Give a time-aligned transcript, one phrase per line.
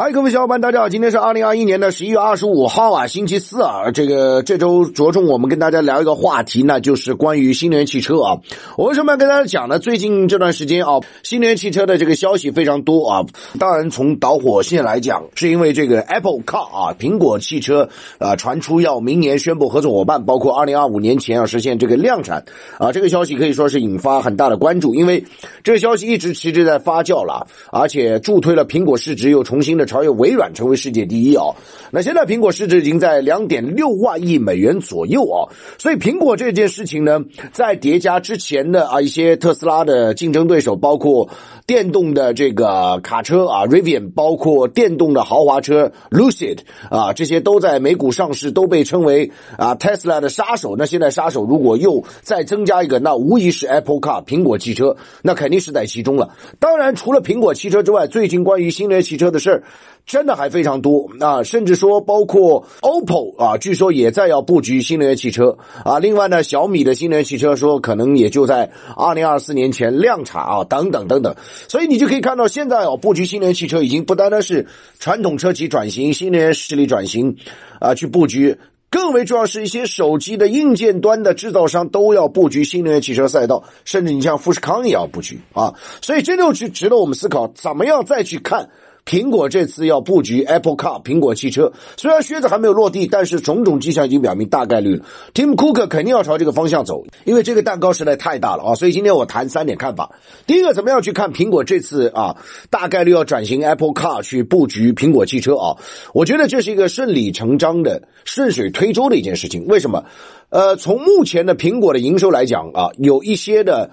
[0.00, 0.88] 嗨，各位小伙伴，大家好！
[0.88, 3.90] 今天是二零二一年的十一月二十五号啊，星期四啊。
[3.90, 8.38] 这个这周着重我们跟大家聊一个话题呢，就是关于新能源汽车啊。
[8.76, 9.80] 我为什么要跟大家讲呢？
[9.80, 13.26] 最近这段时间啊，新能源汽车的这个消息非常多啊。
[13.58, 17.88] 当然，从导火线来讲，是因为这个 Apple Car 啊，苹果汽车
[18.18, 22.44] 啊，传出要明年宣布合作伙伴，包括二零二五年前要实现这个量产
[22.78, 22.92] 啊。
[22.92, 25.24] 这个消息可以说是引发很大的关注，因为
[25.64, 29.87] 这个消息一直其实在发酵了，而且助推了苹果市值又重新的。
[29.88, 31.46] 超越微软成为世界第一啊！
[31.90, 41.30] 那现在苹果市值已经在两点六万亿美元左右啊，所以苹果这件事情呢，在叠加之前的啊一些特斯拉的竞争对手，包括
[41.66, 46.58] 电动的这个卡车啊，Rivian，包括电动的豪华车 Lucid
[46.90, 50.76] 啊，这些都在美股上市，都被称为啊 Tesla 的杀手。
[50.76, 56.34] 那现在杀手如果又再增加一个，那无疑是 Apple Car 苹果汽车，那肯定是在其中了。
[56.60, 59.62] 当然，除了苹果汽车之外，最近关于新能源汽车的事儿。
[60.06, 65.98] 真的还非常多啊，甚至说包括 OPPO 啊，据说也在要布局新能源汽车啊。
[65.98, 71.36] 另外呢，小米的新能源汽车说可能也就在二零二四年前量产啊，等等等等。
[71.68, 74.66] 所以你就可以看到，现在哦，布局新能源汽车已经不单单是
[74.98, 77.36] 传统车企转型、新能源势力转型
[77.78, 78.56] 啊去布局，
[78.88, 85.74] 更为重要是一些手机的硬件端的制造商都要布局新能源汽车赛道，甚至你像富士康也要布局啊。
[86.00, 88.70] 所以这就去值得我们思考，怎么样再去看。
[89.08, 95.04] 苹果这次要布局 Apple Car，苹果汽车虽然靴子还没有落地，但是种种迹象已经表明大概率了。
[95.32, 98.74] Tim Cook 肯定要朝这个方向走，因为这个蛋糕实在太大了啊！
[98.74, 100.10] 所以今天我谈三点看法。
[100.46, 102.36] 第一个，怎么样去看苹果这次啊，
[102.68, 105.78] 大概率要转型 Apple Car 去布局苹果汽车啊？
[106.12, 109.64] 我觉得这是一个顺理成章的、顺水推舟的一件事情。
[109.68, 110.04] 为什么？
[110.50, 113.88] 呃，从目前的苹果的营收来讲啊，有一些的。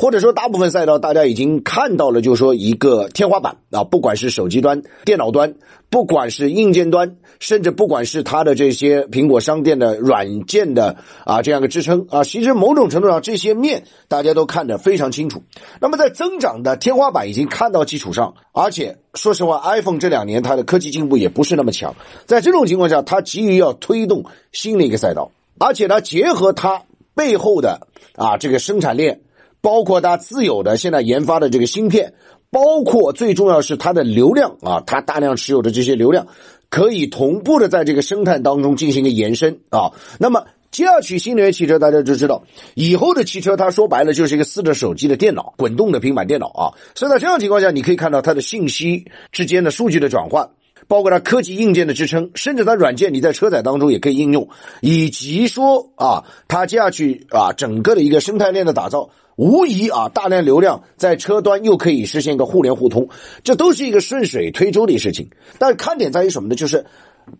[0.00, 5.56] 或者说，大部分赛道大家已经看到了，就是说一个天花板啊，不管是手机端、电脑端，
[5.90, 15.42] 不管是硬件端，甚至不管是它的这些苹果商店的软件的啊这样的支撑啊，其实某种程度上这些面大家都看得非常清楚。
[15.80, 26.84] 那么在增长的天花板已经看到基础上，而且说实话，iPhone 这两年它的科技进步也不是那么强，在这种情况下，它急于要推动新的一个赛道，而且它结合它
[27.16, 29.22] 背后的啊这个生产链。
[29.60, 32.14] 包括它自有的现在研发的这个芯片，
[32.50, 36.26] 包括最重要是它的流量啊，它大量持有的这些流量，
[36.70, 39.92] 可以同步的在这个生态当中进行一个延伸啊。
[40.18, 46.72] 那么接下去新能源汽车大家就知道，以后的汽车它说白了就是一个四着手机的电脑，滚动的平板电脑啊。
[46.94, 50.50] 所以在这样情况下，你可以看到它的信息之间的数据的转换，
[50.88, 54.48] 包括它科技硬件的支撑，甚至它软件你在车载当中也可以应用，
[54.80, 59.10] 以及说啊，它接下去啊整个的一个生态链的打造。
[59.36, 63.08] 无疑啊，大量流量在车端又可以实现一个互联互通，
[63.44, 65.30] 这都是一个顺水推舟的事情。
[65.60, 66.56] 但看点在于什么呢？
[66.56, 66.84] 就是。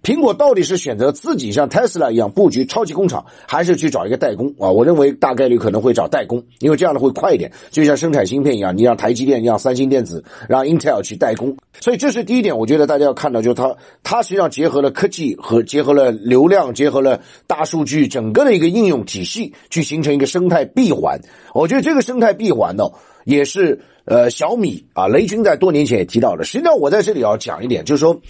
[0.03, 4.71] 苹果到底是选择自己像特斯拉一样布局超级工厂，还是去找一个代工啊？
[4.71, 7.50] 我认为大概率可能会找代工，因为这样的会快一点。
[7.71, 11.56] 就像生产芯片一样，你让台积电、让三星电子、让 Intel 去代工。
[11.81, 21.20] 所以这是第一点，我觉得大家要看到，就是它它实际上结合了科技和结合了流量，结合了大数据，整个的一个应用体系，去形成一个生态闭环。
[21.55, 22.84] 我觉得这个生态闭环呢，
[23.25, 26.44] 也是呃小米啊，雷军在多年前也提到了。
[26.44, 28.20] 实际上我在这里要讲一点，就是说。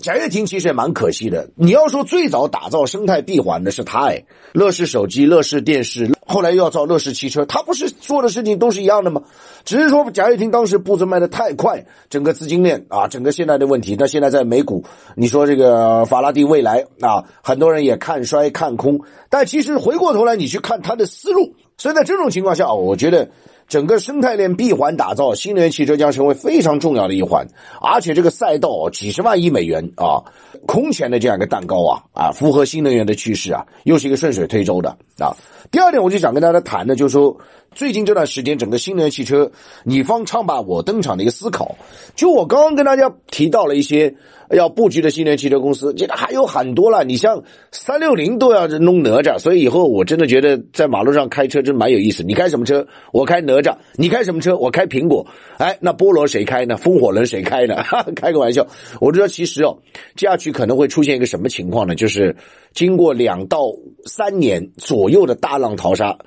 [0.00, 1.50] 贾跃亭其实也蛮可惜的。
[1.54, 9.22] 你要说最早打造生态闭环的是他，哎，乐视手机、乐视电视，后来又要造乐视汽车，他不是做的事情都是一样的吗？
[9.64, 13.96] 只是说贾跃亭当时步子迈的太快，整个资金链啊，整个现在的问题。
[13.98, 14.84] 那现在在美股，
[15.14, 23.28] 你说这个法拉第未来啊，很多人也看衰看空，但其实回过头来你去看他的思路，所以在这种情况下，我觉得。
[23.68, 27.46] 整个生态链闭环打造，新能源汽车将成为非常重要的一环，
[27.80, 30.22] 而且这个赛道几十万亿美元啊，
[30.66, 35.34] 空前的这样一个蛋糕啊啊，符合新能源的趋势啊，又是一个顺水推舟的啊。
[35.70, 37.36] 第二点，我就想跟大家谈的，就是说
[37.76, 39.52] 最近这段时间整个新能源汽车
[39.84, 41.76] 你方唱罢我登场的一个思考，
[42.16, 44.16] 就我刚刚跟大家提到了一些。
[44.48, 47.02] 要布局的新能源汽车公司，这还有很多了。
[47.02, 47.42] 你像
[47.72, 52.22] 三六零都要弄哪吒，所以以后我真的觉得在马路上开车真蛮有意思。
[52.22, 52.86] 你开什么车？
[53.12, 53.76] 我开哪吒。
[53.96, 54.56] 你开什么车？
[54.56, 55.26] 我开苹果。
[55.58, 56.76] 哎，那菠萝谁开呢？
[56.76, 57.82] 风火轮谁开呢？
[57.82, 58.64] 哈 哈开个玩笑。
[59.00, 59.78] 我知道其实哦，
[60.14, 61.96] 接下去可能会出现一个什么情况呢？
[61.96, 62.36] 就是
[62.72, 63.62] 经过两到
[64.04, 66.18] 三年左右的大浪淘沙，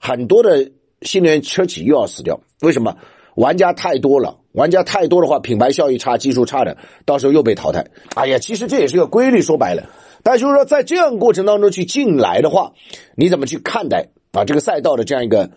[0.00, 0.68] 很多的
[1.02, 2.40] 新能源车企又要死掉。
[2.60, 2.96] 为什么？
[3.34, 4.38] 玩家太多了。
[4.52, 7.86] 玩家太多的话，品牌效益差、技术差的，到时候又被淘汰。
[8.16, 9.84] 哎呀，其实这也是个规律，说白了。
[10.24, 12.72] 但就是说，在这样过程当中去进来的话，
[13.14, 15.50] 你怎么去看待啊这个赛道的这样一个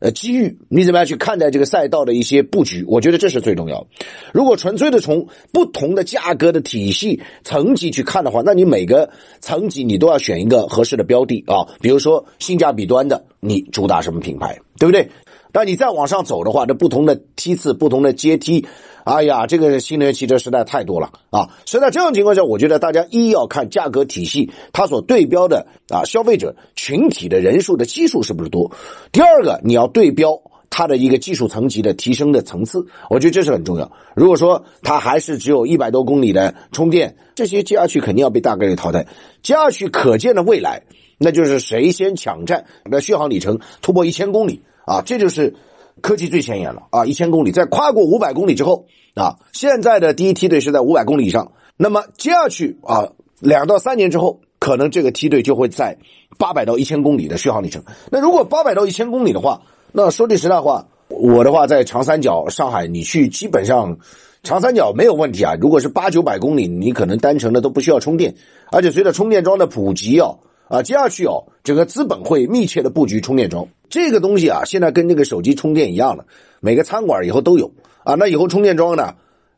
[0.00, 2.84] 呃机遇，你怎么样去看待这个赛道的一些布局？
[2.86, 3.86] 我觉得这是最重要。
[4.32, 9.10] 如果纯粹的从不同的价格的体系层级去看的话，那你每个
[9.40, 11.66] 层级你都要选一个合适的标的啊。
[11.80, 15.10] 比如说性价比端的，你主打什么品牌，对不对？
[15.50, 18.66] 但你再往上走的话，这不同的梯次、不同的阶梯，
[19.08, 21.48] 哎呀，这个新能源汽车实在太多了啊！
[21.64, 28.70] 所以在这样情况下，我觉得大家一要看价格体系，它所对标的啊消费者群体的人数的基数是不是多；
[29.10, 33.90] 第二个，你要对标它的一个技术层级的提升的层次，我觉得这是很重要。
[34.14, 39.06] 如果说它还是只有一百多公里的充电，这些接下去肯定要被大概率淘汰。
[39.42, 40.82] 接下去可见的未来，
[41.16, 44.60] 那就是谁先抢占那续航里程突破一千公里。
[44.84, 45.54] 啊，这就是
[46.00, 47.06] 科技最前沿了啊！
[47.06, 51.52] 一千公里，在跨过五百公里之后啊，现在的第一梯队是在五百公里以上。
[51.76, 53.08] 那么接下去啊，
[53.40, 55.98] 两到三年之后，可能这个梯队就会在
[56.38, 57.82] 八百到一千公里的续航里程。
[58.10, 59.62] 那如果八百到一千公里的话，
[59.92, 63.98] 那说句实在话，我的话在长三角、上海，你去基本上
[64.42, 65.54] 长三角没有问题啊。
[65.60, 68.34] 如果是八九百公里，你可能单程的都不需要充电，
[68.72, 70.36] 而且随着充电桩的普及啊。
[70.68, 73.66] 啊，接下去哦，整个资本会密切的布局充电桩。
[73.88, 76.26] 这个东西啊，现在跟那个手机充电一样了，
[76.60, 77.72] 每个餐馆以后都有
[78.04, 78.14] 啊。
[78.14, 79.14] 那以后充电桩呢，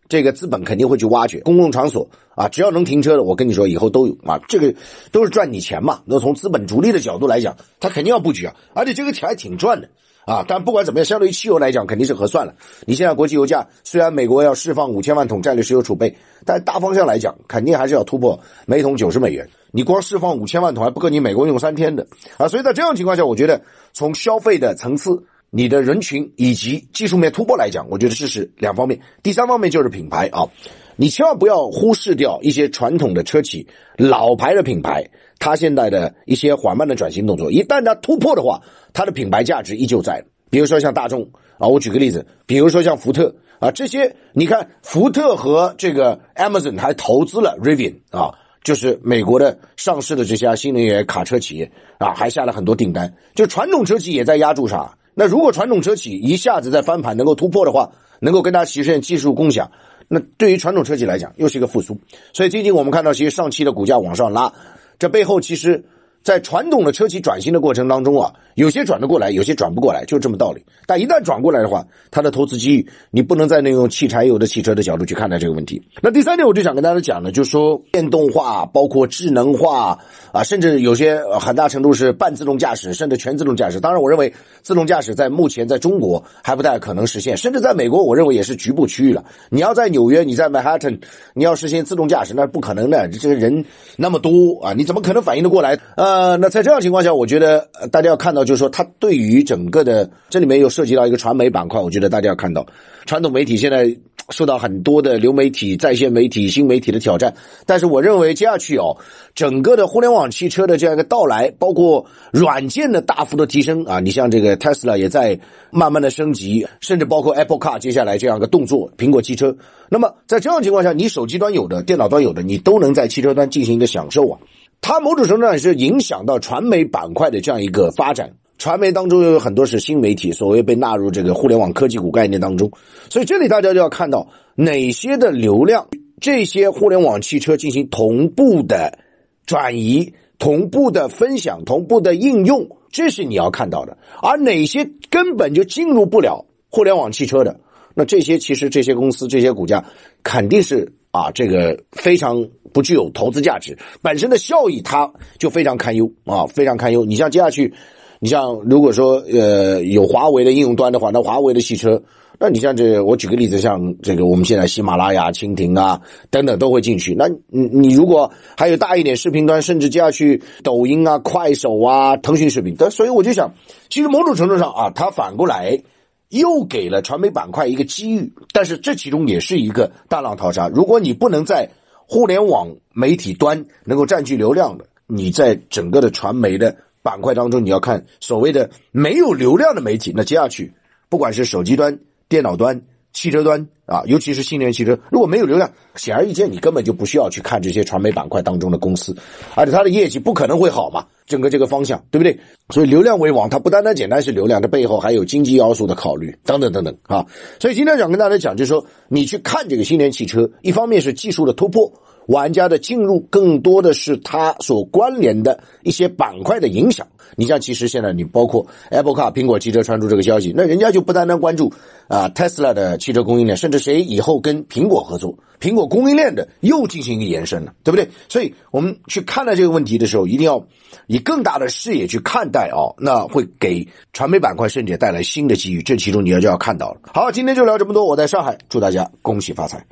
[0.08, 1.40] 这个资本肯定会去挖掘。
[1.40, 4.40] 公共场所啊，只要能停车的，我跟你说，以后都有啊。
[4.48, 4.72] 这个
[5.10, 6.00] 都是赚你钱嘛。
[6.04, 9.88] 那从资本逐利的角度来讲，他肯定要布局啊，而且这个钱还挺赚的。
[10.26, 12.54] 啊，但不管怎么样，相对于汽油来讲，肯定是合算了。
[12.86, 16.14] 你现在国际油价虽然美国要释放五千万桶战略石油储备，
[16.44, 19.48] 但大方向来讲，肯定还是要突破每桶九十美元。
[19.72, 22.06] 你光释放五千万桶还不够你美国用三天的
[22.38, 22.48] 啊！
[22.48, 23.62] 所以在这样情况下，我觉得
[23.92, 29.00] 从消费的层次、你的人群以及技术面突破来讲，我觉得这是两方面。
[29.22, 30.48] 第三方面就是品牌啊，
[30.96, 35.10] 你千万不要忽视掉一些传统的车企、老牌的品牌。
[35.42, 38.60] 它现在的一些缓慢的转型动作，一旦它突破的话，
[38.92, 40.22] 它的品牌价值依旧在。
[40.50, 41.22] 比如说像大众
[41.58, 53.14] 啊，我举个例子，比如说像福特啊，这些你看，福特和这个 Amazon 还投资了 Rivian 啊，就是美国的上市的这家新能源卡车企业啊，还下了很多订单。
[53.34, 54.96] 就传统车企也在压住啥？
[55.14, 59.70] 那如果传统车企一下子在翻盘，能够突破的话，能够跟它实现技术共享，
[60.08, 61.98] 那对于传统车企来讲又是一个复苏。
[62.32, 64.52] 所以最近我们看到，其实上汽的股价往上拉。
[64.98, 65.84] 这背后其实。
[66.22, 70.62] 在传统的车企转型的过程当中啊，有些转得过来，有些转不过来，就这么道理。
[70.86, 75.80] 但一旦转过来的话，它的投资机遇，你不能再用汽柴油的汽车的角度去看待这个问题。
[76.02, 79.98] 那第三点，我就想跟大家讲的，就是说电动化，包括智能化
[80.32, 83.80] 啊，甚至有些很大程度是半自动驾驶，甚至全自动驾驶。
[83.80, 89.24] 当然，我认为自动驾驶在目前在中国还不太可能实现，甚至在美国，我认为也是局部区域了。
[89.48, 91.00] 你要在纽约，你在曼哈顿，
[91.32, 93.08] 你要实现自动驾驶，那是不可能的。
[93.08, 93.64] 这个人
[93.96, 95.78] 那么多啊，你怎么可能反应得过来？
[95.96, 96.09] 呃。
[96.10, 102.66] 呃，那在这样情况下，我觉得大家要看到，就是说，它对于整个的这里面又涉及到一个传媒板块，我觉得大家要看到，
[103.06, 103.96] 传统媒体现在
[104.30, 107.34] 受到很多的流媒体、在线媒体、新媒体的挑战，
[107.64, 108.96] 但是我认为接下去哦，
[109.36, 115.38] 整个的互联网汽车的这样一个到来，包括软件的大幅的提升啊，你像这个 Tesla 也在
[115.70, 119.56] 慢慢的升级，甚至包括 Apple Car 接下来这样一个动作，苹果汽车，
[119.88, 124.38] 那么在这样情况下，你手机端有的、电脑端有的，你都能在汽车端进行一个享受啊。
[124.80, 132.72] 它某种程度上是影响到传媒板块的这样一个发展，传媒当中又有很多是新媒体，所谓被纳入这个互联网科技股概念当中，
[133.10, 135.88] 所以这里大家就要看到哪些的流量，
[136.20, 138.98] 这些互联网汽车进行同步的
[139.46, 147.60] 转移、同步的分享、同步的应用，这是你要看到的，而哪些根本就进入不了互联网汽车的，
[147.94, 149.84] 那这些其实这些公司这些股价
[150.22, 150.94] 肯定是。
[151.10, 157.04] 啊，这个非常不具有投资价值，本身的效益它就非常堪忧啊，非常堪忧。
[157.04, 157.74] 你像接下去，
[158.20, 162.02] 你像如果说呃有华为的应用端的话，那华为的汽车，
[162.38, 166.00] 那你像这我举个例子，像这个我们现在喜马拉雅、蜻蜓啊
[166.30, 167.14] 等等都会进去。
[167.14, 173.52] 那你你如果还有大一点视频端，甚至接下去抖音啊、快手啊、腾讯视频，但所以我就想，
[173.88, 175.82] 其实某种程度上啊，它反过来。
[176.30, 180.68] 又给了传媒板块一个机遇，但是这其中也是一个大浪淘沙。
[180.68, 181.68] 如果你不能在
[182.06, 190.72] 互联网媒体端能够占据流量的，你在整个的传媒的板块当中，你要看所谓的没有流量的媒体，那接下去
[191.10, 192.82] 不管是手机端、电脑端。
[193.12, 199.16] 汽车端啊，尤其是新能源汽车，如果没有流量，显而易见，你根本就不需要去看这些传媒板块当中的公司，
[199.56, 202.38] 而且它的业绩不可能会好嘛，整个这个方向，对不对？
[202.70, 207.24] 所以流量为王，它不单单简单是流量，它背后还有经济要素的考虑，等等等等啊。
[207.60, 211.92] 所以今天想跟大家讲，就是说你去看这个新能源汽车，一方面是技术的突破，
[212.26, 217.06] 玩家的进入更多的是它所关联的一些板块的影响。
[217.36, 221.72] 你像，其实现在你包括 Apple Car 苹果汽车传出这个消息，那人家就不单单关注
[222.08, 228.08] 啊 Tesla 的汽车供应链，甚至谁以后跟苹果合作，苹果供应链的又进行一个延伸了，对不对？
[228.28, 230.66] 所以我们去看待这个问题的时候，一定要
[231.06, 237.00] 以更大的视野去看待哦，那会给传媒板块甚至带来新的机遇，这其中你要就要看到了。
[237.14, 239.86] 好，今天就聊这么多，我在上海，祝大家恭喜发财。